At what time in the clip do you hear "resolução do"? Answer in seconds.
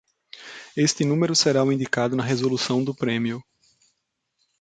2.23-2.91